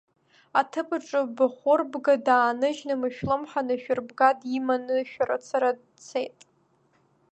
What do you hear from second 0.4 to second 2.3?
Аҭыԥаҿы Бахәырбга